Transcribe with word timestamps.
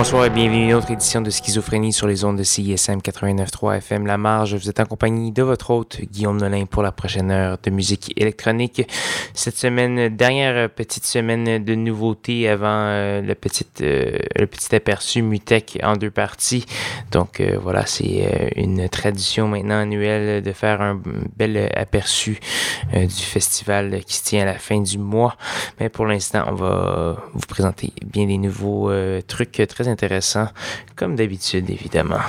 Bonsoir 0.00 0.24
et 0.24 0.30
bienvenue 0.30 0.62
à 0.62 0.64
une 0.68 0.72
autre 0.72 0.90
édition 0.90 1.20
de 1.20 1.28
Schizophrénie 1.28 1.92
sur 1.92 2.06
les 2.06 2.24
ondes 2.24 2.38
de 2.38 2.42
CISM 2.42 3.00
89.3 3.00 3.76
FM 3.76 4.06
La 4.06 4.16
Marge. 4.16 4.54
Vous 4.54 4.70
êtes 4.70 4.80
en 4.80 4.86
compagnie 4.86 5.30
de 5.30 5.42
votre 5.42 5.68
hôte 5.68 6.00
Guillaume 6.00 6.38
Nolin 6.38 6.64
pour 6.64 6.82
la 6.82 6.90
prochaine 6.90 7.30
heure 7.30 7.58
de 7.62 7.68
musique 7.68 8.10
électronique. 8.16 8.90
Cette 9.34 9.58
semaine, 9.58 10.08
dernière 10.08 10.70
petite 10.70 11.04
semaine 11.04 11.62
de 11.62 11.74
nouveautés 11.74 12.48
avant 12.48 12.66
euh, 12.70 13.20
le, 13.20 13.34
petit, 13.34 13.66
euh, 13.82 14.16
le 14.36 14.46
petit 14.46 14.74
aperçu 14.74 15.20
Mutech 15.20 15.78
en 15.82 15.98
deux 15.98 16.10
parties. 16.10 16.64
Donc 17.12 17.38
euh, 17.40 17.58
voilà, 17.60 17.84
c'est 17.84 18.52
une 18.56 18.88
tradition 18.88 19.48
maintenant 19.48 19.80
annuelle 19.80 20.42
de 20.42 20.52
faire 20.52 20.80
un 20.80 20.98
bel 21.36 21.70
aperçu 21.76 22.40
du 22.94 23.22
festival 23.22 24.02
qui 24.06 24.14
se 24.14 24.24
tient 24.24 24.42
à 24.42 24.46
la 24.46 24.58
fin 24.58 24.80
du 24.80 24.96
mois. 24.96 25.36
Mais 25.78 25.90
pour 25.90 26.06
l'instant, 26.06 26.46
on 26.48 26.54
va 26.54 27.22
vous 27.34 27.46
présenter 27.46 27.92
bien 28.02 28.26
des 28.26 28.38
nouveaux 28.38 28.90
trucs 29.26 29.60
très 29.68 29.89
intéressant, 29.90 30.48
comme 30.96 31.16
d'habitude, 31.16 31.68
évidemment. 31.70 32.20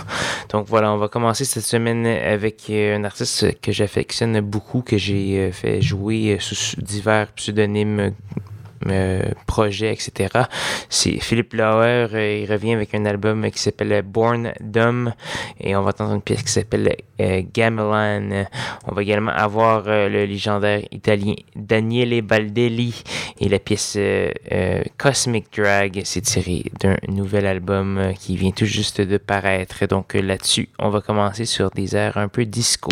Donc 0.49 0.67
voilà, 0.67 0.91
on 0.91 0.97
va 0.97 1.07
commencer 1.07 1.45
cette 1.45 1.63
semaine 1.63 2.05
avec 2.05 2.69
euh, 2.69 2.97
un 2.97 3.03
artiste 3.03 3.59
que 3.61 3.71
j'affectionne 3.71 4.39
beaucoup, 4.41 4.81
que 4.81 4.97
j'ai 4.97 5.39
euh, 5.39 5.51
fait 5.51 5.81
jouer 5.81 6.35
euh, 6.35 6.39
sous 6.39 6.79
divers 6.81 7.27
pseudonymes 7.33 8.13
euh, 8.87 9.23
projet, 9.47 9.93
etc. 9.93 10.29
C'est 10.89 11.19
Philippe 11.19 11.53
Lauer, 11.53 12.07
euh, 12.13 12.41
il 12.43 12.51
revient 12.51 12.73
avec 12.73 12.93
un 12.95 13.05
album 13.05 13.49
qui 13.51 13.59
s'appelle 13.59 14.01
Born 14.01 14.53
Dumb 14.59 15.13
et 15.59 15.75
on 15.75 15.81
va 15.81 15.89
entendre 15.89 16.15
une 16.15 16.21
pièce 16.21 16.43
qui 16.43 16.51
s'appelle 16.51 16.95
euh, 17.19 17.41
Gamelan. 17.53 18.45
On 18.87 18.95
va 18.95 19.01
également 19.01 19.31
avoir 19.31 19.83
le 19.85 20.25
légendaire 20.25 20.81
italien 20.91 21.35
Daniele 21.55 22.21
Baldelli 22.21 23.03
et 23.39 23.49
la 23.49 23.59
pièce 23.59 23.97
Cosmic 24.97 25.47
Drag. 25.55 26.01
C'est 26.03 26.21
tiré 26.21 26.65
d'un 26.79 26.97
nouvel 27.07 27.45
album 27.45 28.13
qui 28.19 28.35
vient 28.37 28.51
tout 28.51 28.65
juste 28.65 29.01
de 29.01 29.17
paraître. 29.17 29.85
Donc 29.85 30.13
là-dessus, 30.13 30.69
on 30.79 30.89
va 30.89 31.01
commencer 31.01 31.45
sur 31.45 31.69
des 31.71 31.95
airs 31.95 32.17
un 32.17 32.27
peu 32.27 32.45
disco. 32.45 32.89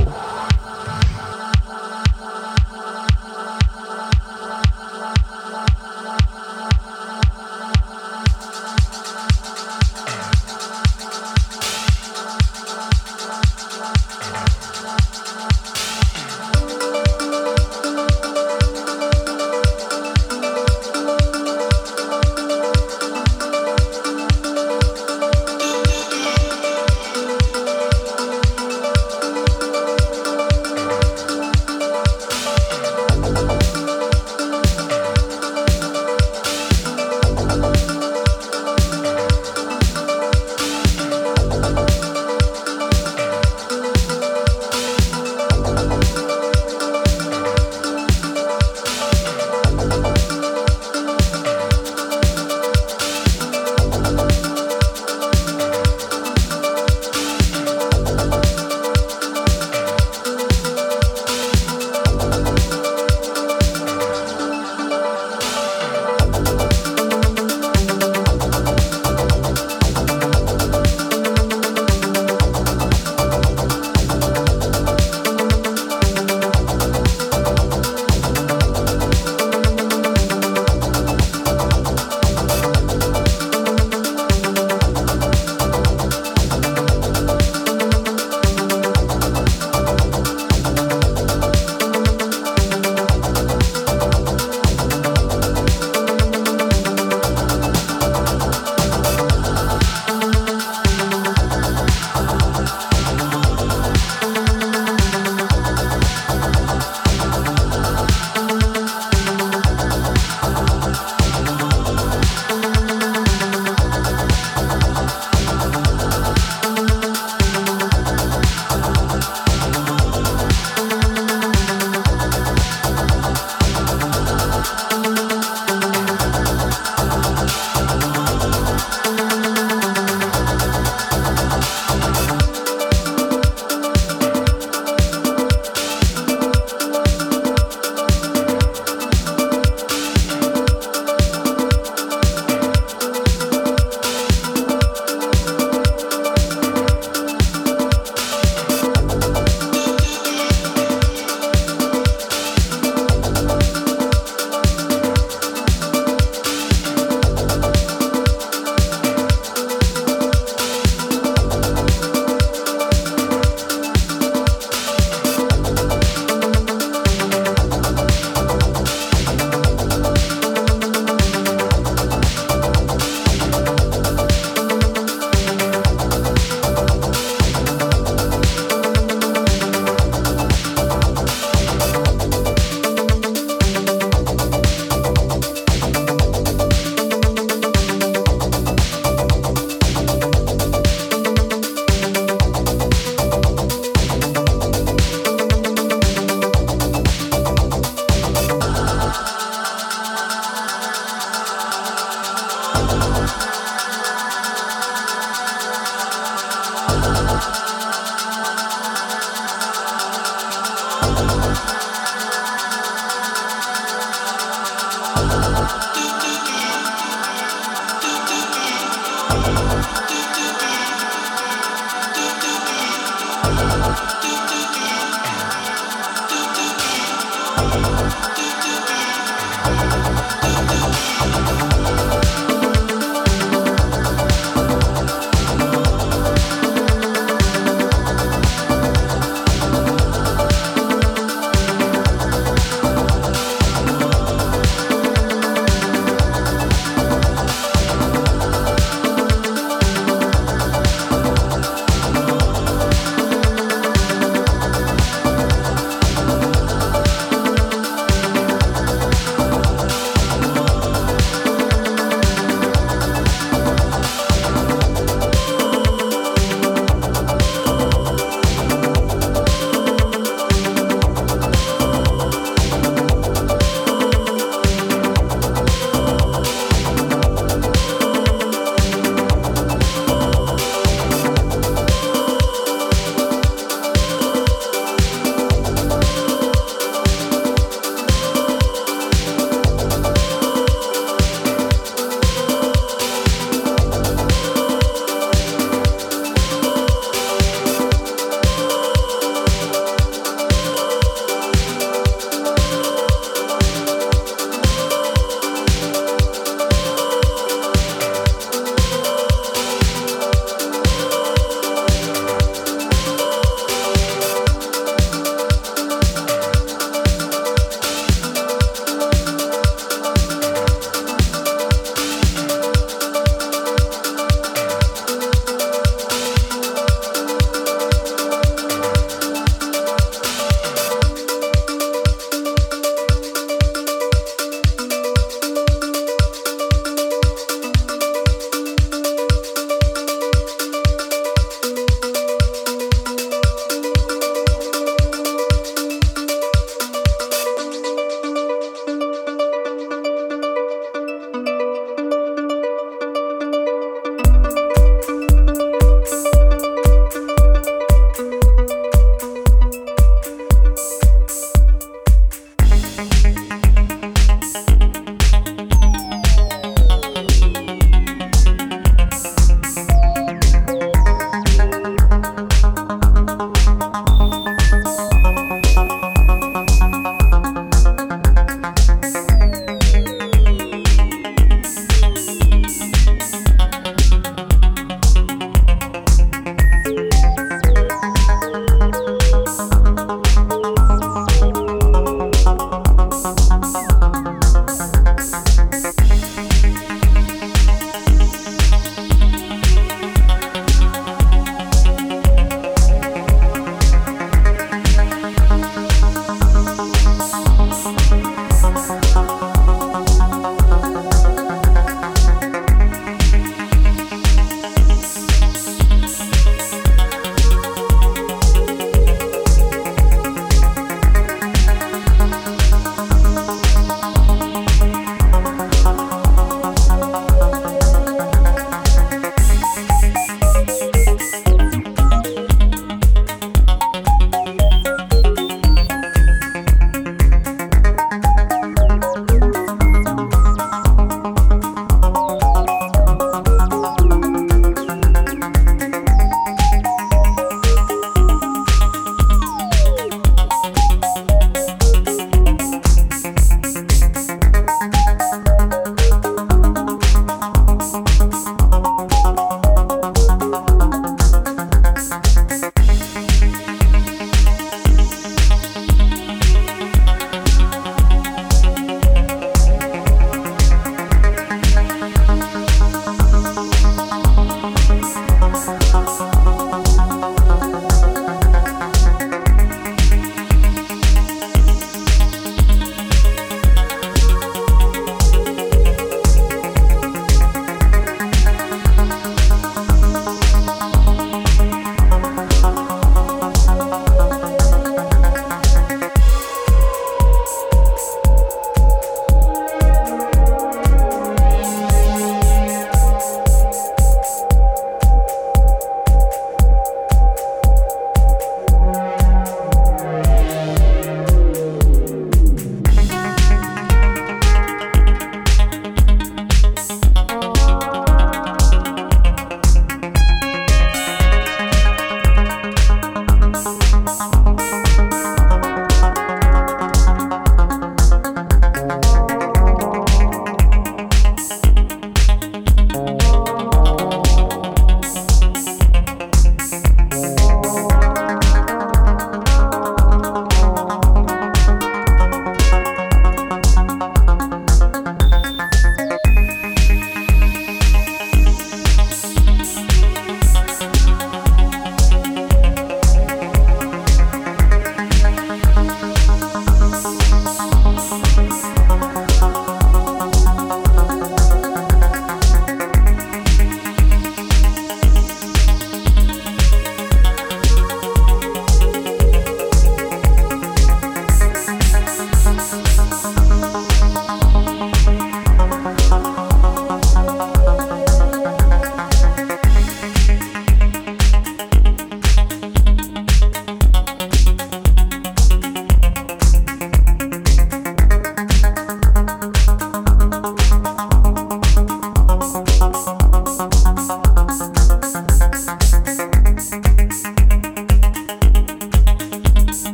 Thank. 223.51 224.08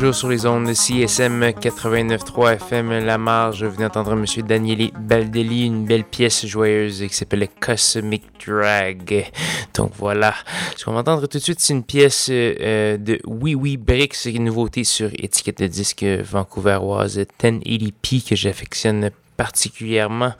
Toujours 0.00 0.14
sur 0.14 0.28
les 0.30 0.46
ondes 0.46 0.66
de 0.66 0.72
CSM 0.72 1.44
89.3 1.50 2.54
FM 2.54 3.04
La 3.04 3.18
Marge. 3.18 3.58
Je 3.58 3.66
venais 3.66 3.84
d'entendre 3.84 4.12
M. 4.12 4.24
Daniele 4.46 4.92
Baldelli, 4.98 5.66
une 5.66 5.84
belle 5.84 6.04
pièce 6.04 6.46
joyeuse 6.46 7.04
qui 7.06 7.14
s'appelle 7.14 7.46
Cosmic 7.60 8.22
Drag. 8.46 9.30
Donc 9.74 9.92
voilà. 9.98 10.32
Ce 10.78 10.86
qu'on 10.86 10.92
va 10.92 11.00
entendre 11.00 11.26
tout 11.26 11.36
de 11.36 11.42
suite, 11.42 11.60
c'est 11.60 11.74
une 11.74 11.82
pièce 11.82 12.28
euh, 12.30 12.96
de 12.96 13.20
Oui 13.26 13.54
Oui 13.54 13.76
Bricks, 13.76 14.24
une 14.24 14.44
nouveauté 14.44 14.84
sur 14.84 15.10
étiquette 15.18 15.58
de 15.58 15.66
disque 15.66 16.02
vancouveroise 16.02 17.18
1080p 17.42 18.26
que 18.26 18.36
j'affectionne 18.36 19.10
particulièrement. 19.40 20.34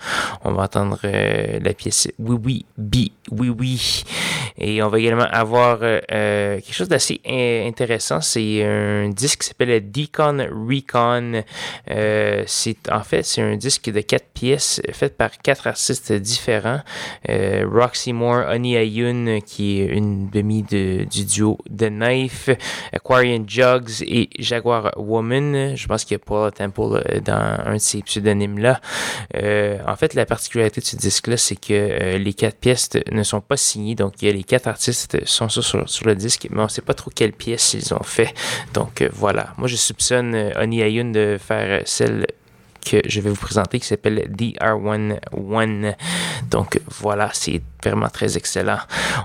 On 0.45 0.53
va 0.53 0.65
entendre 0.65 0.99
euh, 1.05 1.59
la 1.63 1.73
pièce 1.73 2.07
Oui 2.19 2.37
Oui 2.45 2.67
Bi 2.77 3.13
Oui 3.31 3.49
Oui. 3.49 4.05
Et 4.59 4.83
on 4.83 4.89
va 4.89 4.99
également 4.99 5.27
avoir 5.31 5.79
euh, 5.81 6.01
euh, 6.13 6.57
quelque 6.57 6.75
chose 6.75 6.89
d'assez 6.89 7.19
intéressant. 7.25 8.21
C'est 8.21 8.63
un 8.63 9.09
disque 9.09 9.41
qui 9.41 9.49
s'appelle 9.49 9.91
Deacon 9.91 10.47
Recon. 10.69 11.43
c'est 11.87 12.91
en 12.93 13.03
fait 13.03 13.23
c'est 13.23 13.41
un 13.41 13.57
disque 13.57 13.91
de 13.91 14.03
quatre 14.03 14.29
pièces 14.35 14.83
fait 14.93 15.17
par 15.17 15.31
quatre 15.39 15.67
artistes 15.67 16.13
différents. 16.13 16.81
Roxy 17.27 18.13
Moore, 18.13 18.45
Honey 18.51 18.75
Ayun, 18.75 19.41
qui 19.41 19.81
est 19.81 19.87
une 19.87 20.29
demi 20.29 20.63
de, 20.63 21.05
du 21.05 21.25
duo 21.25 21.57
The 21.75 21.89
Knife, 21.89 22.51
Aquarian 22.93 23.45
Jugs 23.47 24.03
et 24.03 24.29
Jaguar 24.39 24.93
Woman. 24.99 25.75
Je 25.75 25.87
pense 25.87 26.05
qu'il 26.05 26.17
y 26.17 26.21
a 26.21 26.25
Paul 26.25 26.53
Temple 26.53 27.21
dans 27.25 27.57
un 27.65 27.75
de 27.75 27.79
ces 27.79 28.03
pseudonymes 28.03 28.59
là. 28.59 28.81
Euh, 29.37 29.79
en 29.87 29.97
fait, 29.97 30.15
la 30.15 30.27
particularité 30.27 30.81
de 30.81 30.87
ce 30.87 30.97
disque-là, 30.97 31.37
c'est 31.37 31.57
que 31.57 31.73
euh, 31.73 32.19
les 32.19 32.35
quatre 32.35 32.59
pièces 32.59 32.91
ne 33.11 33.23
sont 33.23 33.41
pas 33.41 33.57
signées. 33.57 33.95
Donc, 33.95 34.15
les 34.23 34.45
quatre 34.45 34.67
artistes 34.67 35.19
sont 35.27 35.49
sur, 35.49 35.89
sur, 35.89 36.07
le 36.07 36.15
disque, 36.15 36.49
mais 36.51 36.61
on 36.61 36.65
ne 36.65 36.69
sait 36.69 36.83
pas 36.83 36.95
trop 36.95 37.11
quelles 37.15 37.33
pièces 37.33 37.75
ils 37.75 37.95
ont 37.95 38.03
fait. 38.03 38.35
Donc, 38.75 39.03
euh, 39.03 39.09
voilà. 39.13 39.55
Moi, 39.59 39.69
je 39.69 39.77
soupçonne 39.77 40.53
Oni 40.57 40.81
Ayun 40.81 41.07
de 41.07 41.39
faire 41.41 41.83
celle 41.85 42.27
que 42.85 43.01
je 43.07 43.21
vais 43.21 43.31
vous 43.31 43.37
présenter 43.37 43.81
qui 43.81 43.87
s'appelle 43.87 44.31
DR11. 44.37 45.95
Donc 46.51 46.81
voilà, 47.01 47.31
c'est 47.33 47.63
vraiment 47.83 48.09
très 48.09 48.37
excellent. 48.37 48.79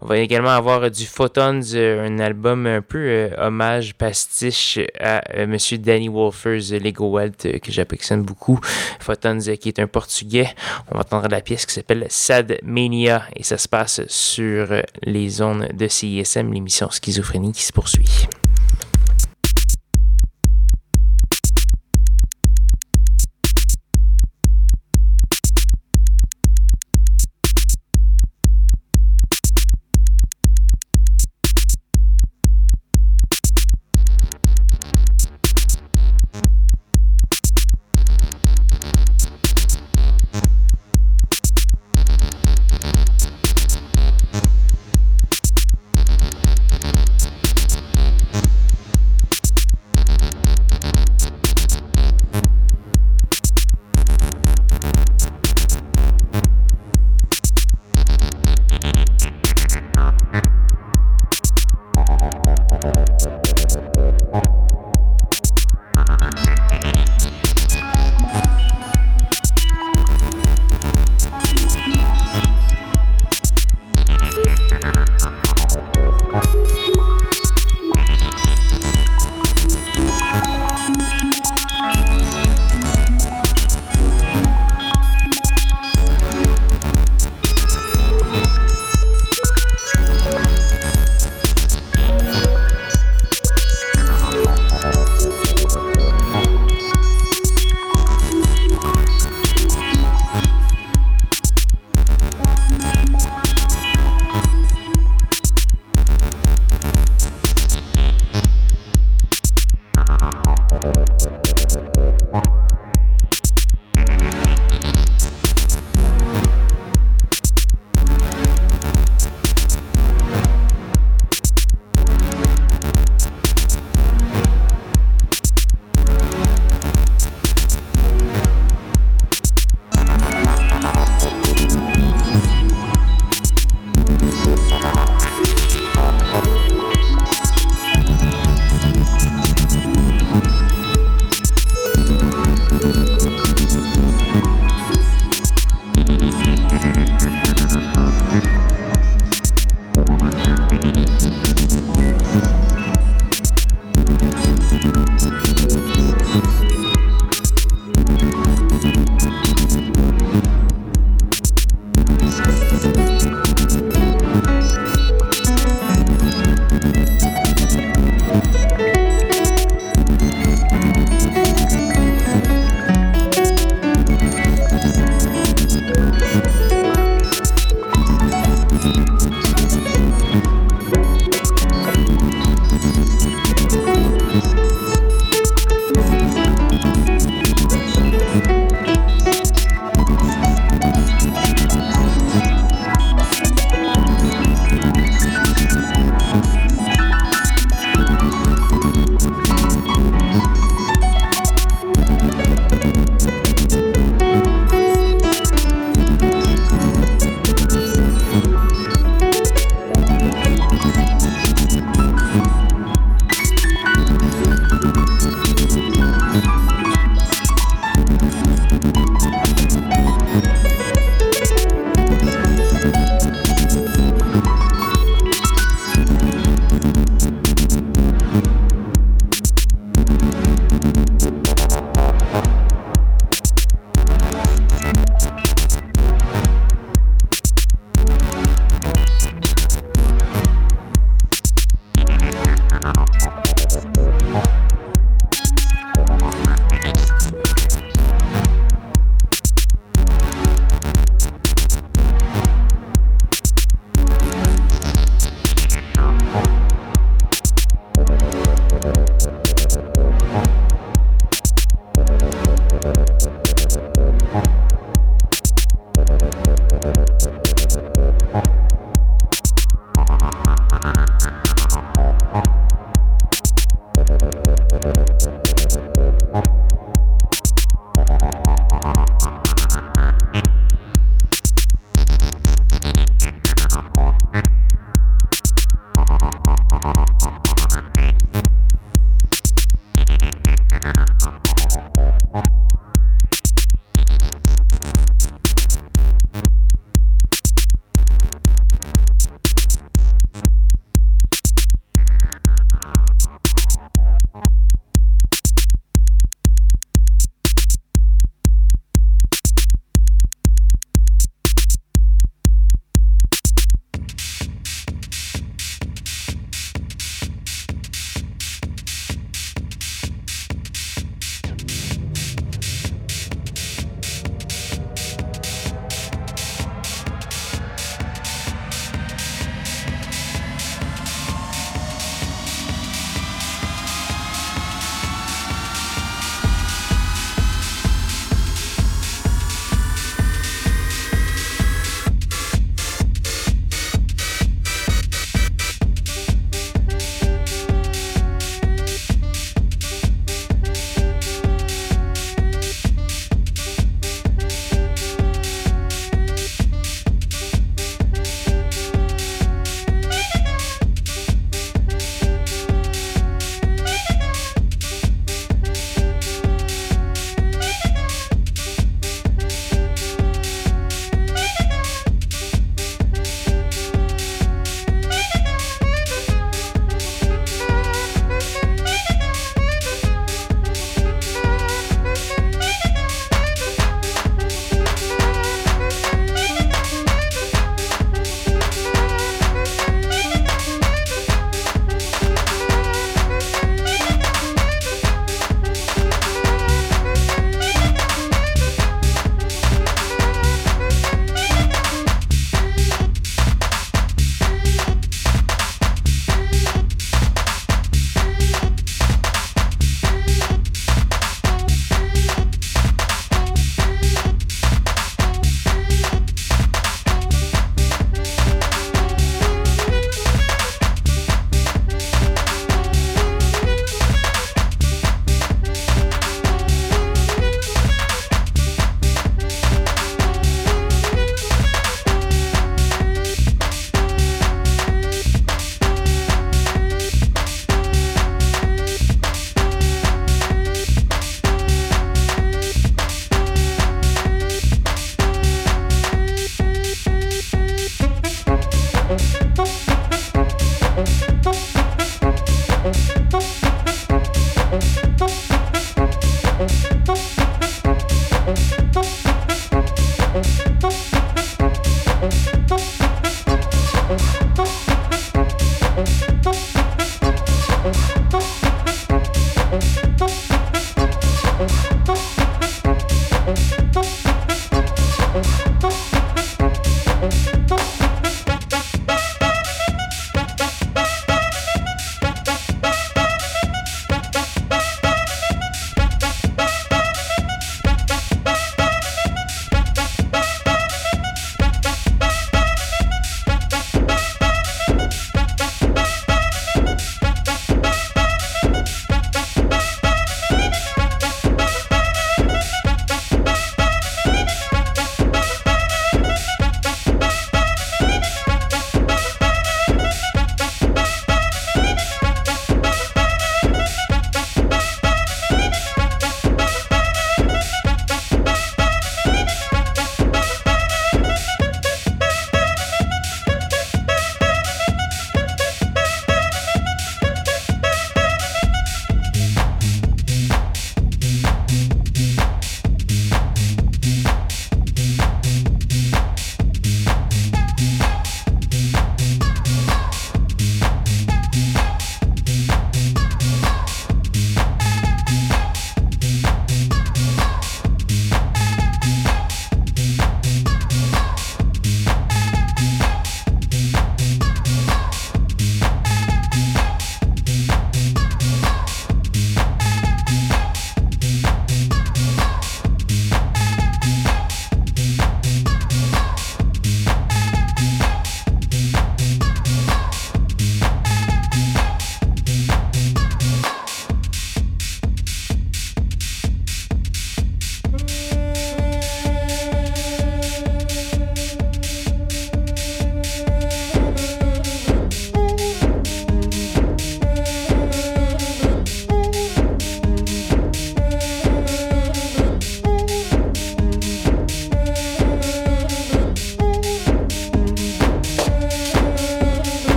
On 0.00 0.06
va 0.06 0.18
également 0.18 0.50
avoir 0.50 0.90
du 0.90 1.06
Photons, 1.06 1.60
euh, 1.74 2.06
un 2.06 2.18
album 2.18 2.66
un 2.66 2.82
peu 2.82 2.98
euh, 2.98 3.30
hommage 3.38 3.94
pastiche 3.94 4.78
à 5.00 5.22
euh, 5.34 5.46
Monsieur 5.46 5.78
Danny 5.78 6.08
Wolfers, 6.08 6.78
Lego 6.82 7.10
Welt, 7.10 7.60
que 7.60 7.72
j'affectionne 7.72 8.22
beaucoup. 8.22 8.60
Photons, 9.00 9.38
qui 9.60 9.68
est 9.68 9.78
un 9.78 9.86
portugais. 9.86 10.48
On 10.90 10.94
va 10.94 11.00
entendre 11.00 11.28
la 11.28 11.40
pièce 11.40 11.66
qui 11.66 11.74
s'appelle 11.74 12.06
Sad 12.08 12.58
Mania 12.62 13.24
et 13.36 13.42
ça 13.42 13.58
se 13.58 13.68
passe 13.68 14.02
sur 14.08 14.68
les 15.02 15.28
zones 15.28 15.68
de 15.72 15.88
CISM, 15.88 16.52
l'émission 16.52 16.90
Schizophrénie 16.90 17.52
qui 17.52 17.64
se 17.64 17.72
poursuit. 17.72 18.26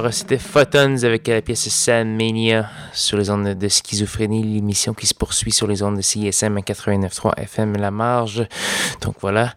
Alors, 0.00 0.14
c'était 0.14 0.38
Photons 0.38 1.04
avec 1.04 1.28
la 1.28 1.42
pièce 1.42 1.68
Sandmania 1.68 2.70
sur 2.94 3.18
les 3.18 3.28
ondes 3.28 3.48
de 3.48 3.68
schizophrénie, 3.68 4.42
l'émission 4.42 4.94
qui 4.94 5.06
se 5.06 5.12
poursuit 5.12 5.52
sur 5.52 5.66
les 5.66 5.82
ondes 5.82 5.98
de 5.98 6.00
CSM 6.00 6.58
89.3 6.60 7.38
FM 7.38 7.76
La 7.76 7.90
Marge. 7.90 8.48
Donc 9.02 9.16
voilà. 9.20 9.52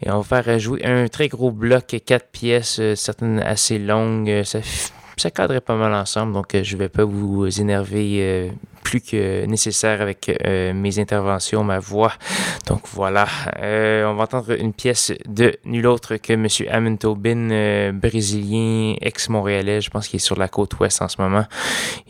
Et 0.00 0.08
on 0.08 0.20
va 0.20 0.42
faire 0.42 0.58
jouer 0.60 0.84
un 0.84 1.08
très 1.08 1.26
gros 1.26 1.50
bloc, 1.50 1.96
quatre 2.06 2.28
pièces, 2.28 2.78
euh, 2.78 2.94
certaines 2.94 3.40
assez 3.40 3.80
longues. 3.80 4.42
Ça, 4.44 4.60
ça 5.16 5.32
cadrait 5.32 5.60
pas 5.60 5.74
mal 5.74 5.92
ensemble, 5.92 6.32
donc 6.32 6.54
euh, 6.54 6.62
je 6.62 6.76
vais 6.76 6.88
pas 6.88 7.04
vous 7.04 7.48
énerver 7.60 8.18
euh, 8.20 8.50
plus 8.88 9.02
que 9.02 9.44
nécessaire 9.44 10.00
avec 10.00 10.30
euh, 10.46 10.72
mes 10.72 10.98
interventions, 10.98 11.62
ma 11.62 11.78
voix. 11.78 12.14
Donc 12.66 12.84
voilà, 12.94 13.26
euh, 13.58 14.06
on 14.06 14.14
va 14.14 14.22
entendre 14.22 14.58
une 14.58 14.72
pièce 14.72 15.12
de 15.28 15.54
nul 15.66 15.86
autre 15.86 16.16
que 16.16 16.32
M. 16.32 16.46
Amin 16.70 16.96
Tobin, 16.96 17.50
euh, 17.50 17.92
brésilien, 17.92 18.94
ex-montréalais, 19.02 19.82
je 19.82 19.90
pense 19.90 20.08
qu'il 20.08 20.16
est 20.16 20.20
sur 20.20 20.36
la 20.36 20.48
côte 20.48 20.78
ouest 20.80 21.02
en 21.02 21.08
ce 21.08 21.20
moment. 21.20 21.44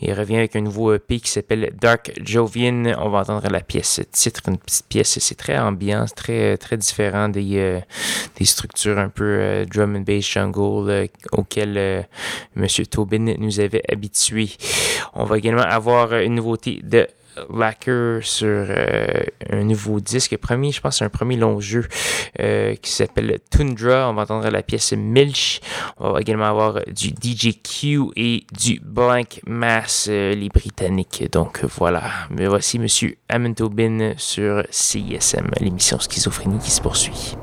Il 0.01 0.13
revient 0.13 0.37
avec 0.37 0.55
un 0.55 0.61
nouveau 0.61 0.93
EP 0.93 1.19
qui 1.19 1.29
s'appelle 1.29 1.73
Dark 1.81 2.13
Jovian. 2.23 2.93
On 2.97 3.09
va 3.09 3.19
entendre 3.19 3.49
la 3.49 3.59
pièce 3.59 3.99
titre, 4.13 4.43
une 4.47 4.57
petite 4.57 4.87
pièce, 4.87 5.19
c'est 5.19 5.35
très 5.35 5.57
ambiance, 5.57 6.15
très, 6.15 6.55
très 6.55 6.77
différent 6.77 7.27
des, 7.27 7.81
des 8.37 8.45
structures 8.45 8.99
un 8.99 9.09
peu 9.09 9.65
drum 9.69 9.97
and 9.97 10.05
bass 10.07 10.23
jungle 10.23 11.09
auxquelles 11.33 12.07
M. 12.55 12.67
Tobin 12.89 13.33
nous 13.37 13.59
avait 13.59 13.83
habitués. 13.91 14.51
On 15.13 15.25
va 15.25 15.37
également 15.37 15.63
avoir 15.63 16.13
une 16.13 16.35
nouveauté 16.35 16.68
de 16.83 17.07
Lacquer 17.49 18.19
sur 18.21 18.47
euh, 18.47 19.23
un 19.49 19.63
nouveau 19.63 19.99
disque. 19.99 20.35
Premier, 20.37 20.71
je 20.71 20.81
pense, 20.81 20.97
c'est 20.97 21.05
un 21.05 21.09
premier 21.09 21.37
long 21.37 21.59
jeu 21.59 21.85
euh, 22.39 22.75
qui 22.75 22.91
s'appelle 22.91 23.39
Tundra. 23.49 24.09
On 24.09 24.13
va 24.13 24.23
entendre 24.23 24.49
la 24.49 24.61
pièce 24.61 24.93
Milch. 24.93 25.61
On 25.97 26.11
va 26.11 26.21
également 26.21 26.45
avoir 26.45 26.81
du 26.87 27.09
DJQ 27.09 28.11
et 28.15 28.45
du 28.51 28.81
Blank 28.83 29.41
Mass, 29.47 30.07
euh, 30.09 30.33
les 30.33 30.49
Britanniques. 30.49 31.31
Donc 31.31 31.63
voilà. 31.63 32.03
Mais 32.29 32.47
voici 32.47 32.79
Monsieur 32.79 33.17
Amin 33.29 33.53
Tobin 33.53 34.13
sur 34.17 34.63
CISM, 34.69 35.49
l'émission 35.59 35.99
Schizophrénie 35.99 36.59
qui 36.59 36.71
se 36.71 36.81
poursuit. 36.81 37.35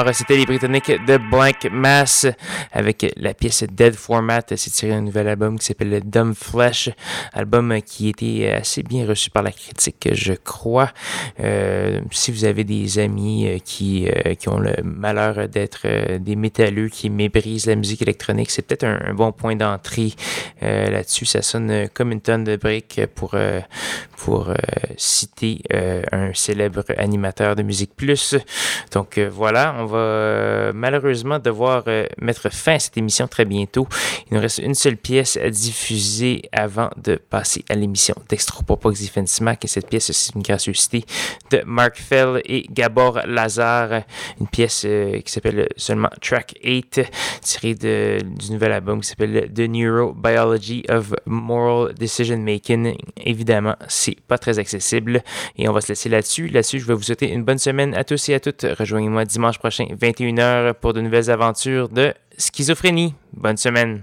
Alors, 0.00 0.14
c'était 0.14 0.36
les 0.36 0.46
Britanniques 0.46 0.92
de 1.08 1.16
Blank 1.16 1.66
Mass 1.72 2.24
avec 2.70 3.12
la 3.16 3.34
pièce 3.34 3.64
Dead 3.64 3.96
Format. 3.96 4.42
C'est 4.54 4.70
tiré 4.70 4.92
d'un 4.92 5.00
nouvel 5.00 5.26
album 5.26 5.58
qui 5.58 5.66
s'appelle 5.66 6.00
Dumb 6.04 6.34
Flesh, 6.36 6.90
album 7.32 7.82
qui 7.84 8.08
était 8.08 8.52
assez 8.52 8.84
bien 8.84 9.08
reçu 9.08 9.28
par 9.28 9.42
la 9.42 9.50
critique, 9.50 10.08
je 10.12 10.34
crois. 10.34 10.92
Euh, 11.40 12.00
si 12.12 12.30
vous 12.30 12.44
avez 12.44 12.62
des 12.62 13.00
amis 13.00 13.48
euh, 13.48 13.58
qui, 13.58 14.08
euh, 14.08 14.34
qui 14.34 14.48
ont 14.48 14.60
le 14.60 14.76
malheur 14.84 15.48
d'être 15.48 15.88
des 16.18 16.36
métalleux 16.36 16.90
qui 16.90 17.10
méprisent 17.10 17.66
la 17.66 17.74
musique 17.74 18.02
électronique, 18.02 18.52
c'est 18.52 18.62
peut-être 18.62 18.84
un, 18.84 19.14
bon 19.14 19.32
point 19.32 19.56
d'entrée 19.56 20.12
là-dessus. 20.60 21.26
Ça 21.26 21.42
sonne 21.42 21.88
comme 21.92 22.12
une 22.12 22.20
tonne 22.20 22.44
de 22.44 22.54
briques 22.54 23.00
pour, 23.16 23.34
pour 24.16 24.52
citer 24.96 25.60
un 26.12 26.32
célèbre 26.34 26.84
animateur 26.96 27.56
de 27.56 27.64
musique 27.64 27.96
plus. 27.96 28.36
Donc 28.92 29.18
voilà, 29.18 29.74
on 29.78 29.87
va 29.88 30.72
malheureusement 30.72 31.40
devoir 31.40 31.84
mettre 32.20 32.48
fin 32.52 32.74
à 32.74 32.78
cette 32.78 32.96
émission 32.96 33.26
très 33.26 33.44
bientôt. 33.44 33.88
Il 34.30 34.34
nous 34.34 34.40
reste 34.40 34.58
une 34.58 34.74
seule 34.74 34.96
pièce 34.96 35.36
à 35.36 35.50
diffuser 35.50 36.42
avant 36.52 36.90
de 36.96 37.16
passer 37.16 37.64
à 37.68 37.74
l'émission 37.74 38.14
d'Extropopox 38.28 38.98
Smack. 39.26 39.64
Et 39.64 39.68
cette 39.68 39.88
pièce, 39.88 40.12
c'est 40.12 40.34
une 40.34 40.42
gracieuseté 40.42 41.04
de 41.50 41.62
Mark 41.66 41.96
Fell 41.96 42.40
et 42.44 42.66
Gabor 42.70 43.20
Lazar. 43.26 44.02
Une 44.40 44.48
pièce 44.48 44.84
euh, 44.86 45.20
qui 45.20 45.32
s'appelle 45.32 45.68
seulement 45.76 46.10
Track 46.20 46.54
8, 46.62 47.00
tirée 47.42 47.74
de, 47.74 48.18
du 48.22 48.52
nouvel 48.52 48.72
album 48.72 49.00
qui 49.00 49.08
s'appelle 49.08 49.50
The 49.52 49.60
Neurobiology 49.60 50.84
of 50.88 51.14
Moral 51.26 51.94
Decision 51.94 52.38
Making. 52.38 52.96
Évidemment, 53.16 53.76
c'est 53.88 54.20
pas 54.20 54.38
très 54.38 54.58
accessible 54.58 55.22
et 55.56 55.68
on 55.68 55.72
va 55.72 55.80
se 55.80 55.88
laisser 55.88 56.08
là-dessus. 56.08 56.48
Là-dessus, 56.48 56.80
je 56.80 56.86
vais 56.86 56.94
vous 56.94 57.02
souhaiter 57.02 57.30
une 57.30 57.44
bonne 57.44 57.58
semaine 57.58 57.94
à 57.94 58.04
tous 58.04 58.28
et 58.28 58.34
à 58.34 58.40
toutes. 58.40 58.64
Rejoignez-moi 58.78 59.24
dimanche 59.24 59.58
prochain, 59.58 59.77
21h, 59.84 60.74
pour 60.74 60.92
de 60.92 61.00
nouvelles 61.00 61.30
aventures 61.30 61.88
de 61.88 62.14
schizophrénie. 62.36 63.14
Bonne 63.32 63.56
semaine. 63.56 64.02